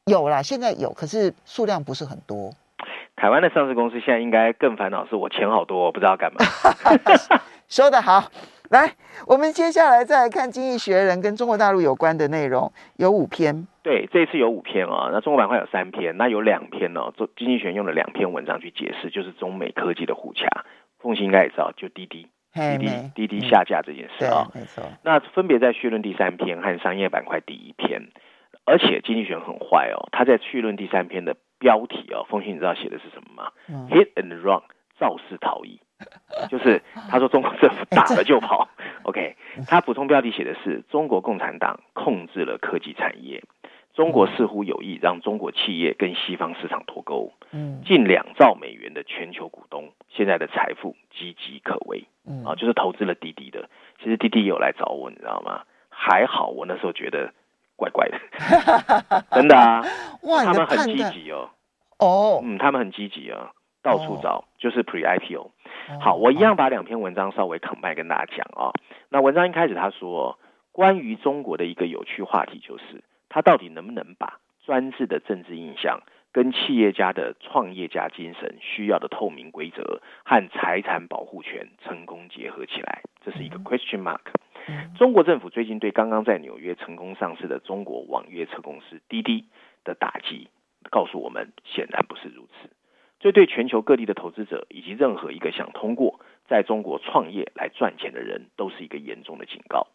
[0.04, 2.54] 有啦，现在有，可是数量不是很多。
[3.16, 6.38] 台湾的上市公司现在应该更烦恼，是我钱好多，我不知道干嘛。
[7.68, 8.24] 说得好，
[8.70, 8.94] 来，
[9.26, 13.66] 我们接下来再来看《经济学人》跟中国大陆有关的内容，有五篇。
[13.82, 15.10] 对，这一次有五篇哦。
[15.12, 17.12] 那中国板块有三篇，那有两篇哦。
[17.16, 20.48] 做《经济学人》用了两篇文章去解释，就是中美科技的互掐。
[20.98, 24.52] 凤馨应该也知道，就滴滴、滴滴、滴滴下架这件事啊、哦。
[24.54, 24.82] 没错。
[25.04, 28.08] 那分别在绪论第三篇和商业板块第一篇，
[28.64, 31.36] 而且《经济学人》很坏哦，他在绪论第三篇的。
[31.60, 33.52] 标题哦，凤馨你知道写的是什么吗？
[33.68, 34.62] 嗯，Hit and run，
[34.98, 35.78] 肇事逃逸，
[36.50, 38.68] 就是他说中国政府打了就跑。
[38.76, 39.36] 欸、 OK，
[39.68, 43.42] 他补充标题写的是中国共产党控制了科技产业，
[43.94, 47.32] 中国似乎有意让中国企业跟西方市场脱钩。
[47.52, 52.04] 嗯，近两兆美元的全球股东现在的财富岌岌可危。
[52.26, 53.68] 嗯，啊，就是投资了滴滴的，
[54.02, 55.62] 其实滴滴有来找我，你知道吗？
[55.88, 57.32] 还好我那时候觉得。
[57.80, 58.20] 怪怪的，
[59.32, 59.82] 真的啊！
[60.24, 61.48] 哇，他们很积极哦。
[61.98, 65.50] 哦，嗯，他们很积极啊，到处找，就是 pre IPO。
[65.98, 68.70] 好，我一样把两篇文章稍微 combine 跟大家讲啊。
[69.08, 70.38] 那文章一开始他说，
[70.72, 76.00] 关于中国的一个有趣话题就是，他到底能不能把专制的政治印象
[76.32, 83.02] 跟企业家的创业家精神需要的透明规则和财产保护权成功结合起来？
[83.24, 84.20] 这是一个 question mark。
[84.96, 89.46] 中国政府最近对刚刚在纽约成功上市的中国网约车公司滴滴
[89.84, 90.48] 的打击，
[90.90, 92.70] 告诉我们显然不是如此。
[93.18, 99.88] 这对全球各地的投资者以及任何一个想通过在中国创业来赚钱的人，都是一个严重的警告。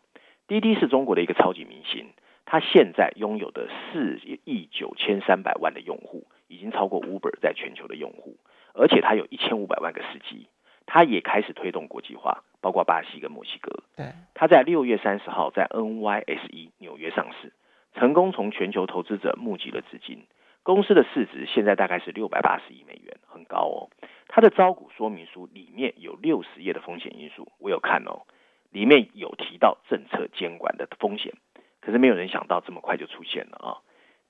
[0.47, 2.05] 滴滴是中国的一个超级明星，
[2.45, 8.37] 它现在拥有的四亿九千三百万的用户，已经超过 Uber 在全球的用户，
[8.73, 10.47] 而且它有一千五百万个司机。
[10.85, 13.83] 他也开始推动国际化，包括巴西跟墨西哥。
[13.95, 17.53] 对，他在六月三十号在 NYSE 纽约上市，
[17.93, 20.25] 成功从全球投资者募集了资金。
[20.63, 23.89] 公司的市值现在大概是六百八十亿美元，很高哦。
[24.27, 28.23] 它的招股说明书里面有六十页的风险因素，我有看哦，
[28.71, 31.33] 里面有提到政策监管的风险，
[31.81, 33.77] 可是没有人想到这么快就出现了啊！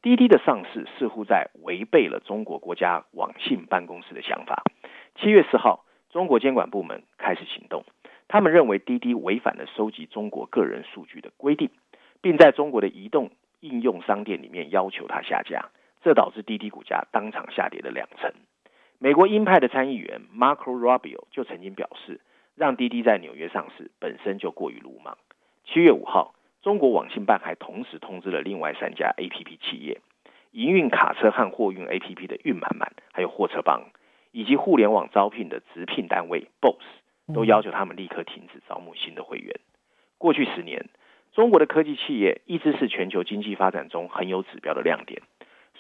[0.02, 4.62] 滴滴的上市似乎在违背了中国国家网信办公室的想法。
[5.16, 5.85] 七月四号，
[6.16, 7.84] 中国监管部门开始行动，
[8.30, 11.70] 他们认为滴滴违反了收集中国个人数据的规定，
[12.22, 18.32] 并在中国的移动应用商店里面要求他下架，这导致滴滴股价当场下跌了两成。
[18.98, 22.22] 美国鹰派的参议员 Marco Rubio 就曾经表示，
[22.56, 25.18] 让滴滴在纽约上市本身就过于鲁莽。
[25.66, 30.00] 七月五号，中国网信办还同时通知了另外三家 APP 企业，
[30.52, 33.90] 营运卡车和货运 APP 的运满满，还有货车帮，
[34.36, 36.84] 以及互联网招聘的直聘单位 Boss，
[37.34, 39.62] 都要求他们立刻停止招募新的会员。
[40.18, 40.90] 过去十年，
[41.32, 45.22] 中国的科技企业一直是全球经济发展中很有指标的亮点，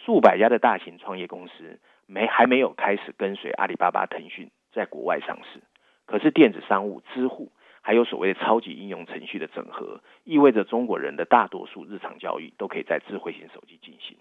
[0.06, 1.82] 数百家的大型创业公司。
[2.08, 5.60] 没还没有开始跟随阿里巴巴、腾讯在国外上市，
[6.06, 7.52] 可是电子商务、支付，
[7.82, 14.16] 还有所谓的超级应用程序的整合，意味着中国人的大多数日常交易都可以在智慧型手机进行。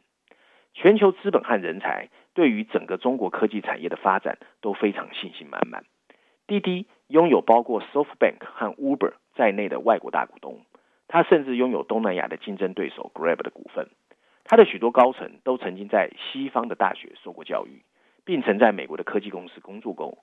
[0.74, 5.84] 全球资本和人才对于整个中国科技产业的发展都非常信心满满。
[6.46, 10.60] 滴滴拥有包括 SoftBank 和 Uber 在内的外国大股东，
[11.08, 13.88] 他甚至拥有东南亚的竞争对手 Grab 的股份。
[14.44, 17.82] 他的许多高层都曾经在西方的大学受过教育，
[18.26, 20.18] 并曾在美国的科技公司工作过。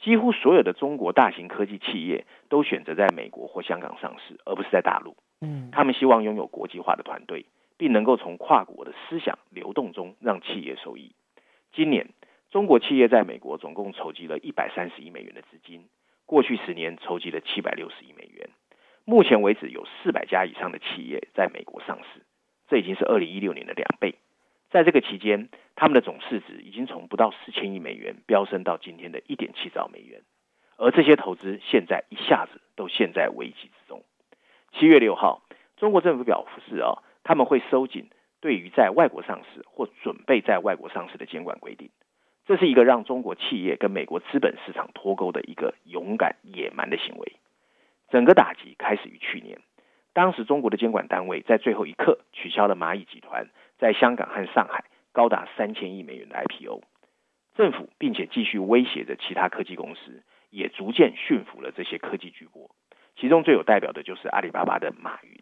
[0.00, 5.16] 几乎所有的中国大型科技企业都选择在美国或香港上市，而不是在大陆。
[5.40, 7.46] 嗯，他们希望拥有国际化的团队，
[7.82, 11.16] 并能够从跨国的思想流动中让企业受益。
[11.72, 12.10] 今年，
[12.48, 15.88] 中国企业在美国总共筹集了一百三十亿美元的资金，
[16.24, 18.50] 过去十年筹集了七百六十亿美元。
[19.04, 22.22] 目前为止，有四百家以上的企业在美国上市。
[22.68, 24.14] 这已经是二零一六年的两倍，
[24.70, 30.22] 在这个期间，他们的总市值已经从不到四千亿美元飙升到今天的一点七兆美元，
[30.76, 34.04] 而这些投资现在一下子都陷在危机之中。
[34.70, 35.42] 七月六号，
[35.76, 38.10] 中国政府表示啊，他们会收紧
[38.40, 41.90] 对于在外国上市或准备在外国上市的监管规定，
[42.46, 47.32] 这是一个让中国企业跟美国资本市场脱钩的一个勇敢野蛮的行为。
[48.08, 49.58] 整个打击开始于去年。
[50.12, 53.48] 当时中国的监管单位在最后一刻取消了蚂蚁集团
[53.78, 56.82] 在香港和上海高达三千亿美元的 IPO，
[57.54, 62.68] 政府并且继续威胁着其他科技公司，也逐渐驯服了这些科技巨擘。
[63.16, 65.40] 其中最有代表的就是阿里巴巴的马云。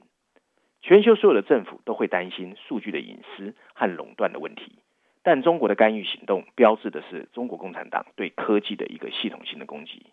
[0.82, 4.78] 全球所有的政府都会担心数据的隐私和垄断的问题，
[5.22, 10.06] 但中国的干预行动标志的是中国共产党对科技的一个系统性的攻击。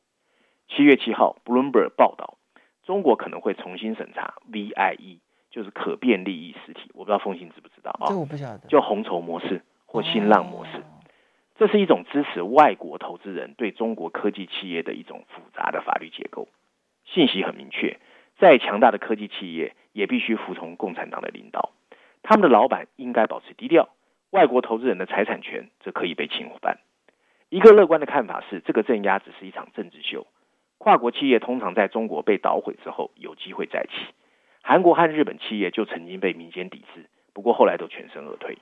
[0.68, 2.38] 七月七号，Bloomberg 报道。
[2.84, 5.20] 中国可能会重新审查 VIE，
[5.52, 6.90] 就是可变利益实体。
[6.94, 8.08] 我不知道凤信知不知道啊？
[8.08, 8.68] 这我不晓得。
[8.70, 10.84] 就红筹模式或新浪模式，
[11.58, 16.48] 这是一种支持外国投资人对中国科技企业的一种复杂的法律结构。
[17.04, 18.00] 信息很明确，
[18.38, 21.72] 再强大的科技企业也必须服从共产党的领导，
[22.22, 23.90] 他们的老板应该保持低调，
[24.30, 26.78] 外国投资人的财产权则可以被侵犯。
[27.50, 30.28] 一个乐观的看法是，这个镇压只是一场政治秀。
[30.78, 34.14] 跨国企业通常在中国被捣毁之后有机会再起。
[34.62, 38.60] 韩国和日本企业就曾经被民间抵制，不过后来都全身而退。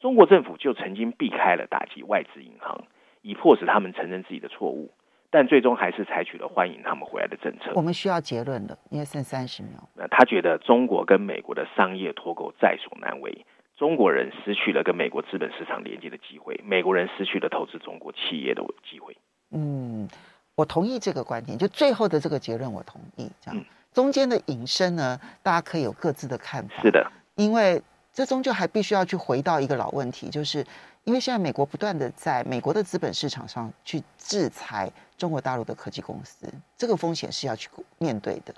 [0.00, 2.82] 中国政府就曾经避开了打击外资银行，
[3.22, 4.90] 以迫使他们承认自己的错误，
[5.34, 7.72] 但最终还是采取了欢迎他们回来的政策。
[7.74, 9.70] 我们需要结论了，因为剩三十秒。
[9.96, 13.44] 那他觉得中国跟美国的商业脱钩在所难为，
[13.76, 19.16] 中国人失去了跟美国资本市场连接的机会，美国人失去了投资中国企业的机会。
[19.50, 20.08] 嗯。
[20.54, 23.28] 我同意这个观点，就最后的这个结论，我同意。
[23.40, 23.60] 这样
[23.92, 26.80] 中间的引申呢，大家可以有各自的看法。
[26.80, 27.82] 是的，因为
[28.12, 30.64] 这终究还必须要去回到一个老问题，就是
[31.02, 36.46] 因为现在美国不断的在美国的资本市场上去制裁中国大陆的科技公司，
[36.76, 38.52] 这个风险是要去面对的。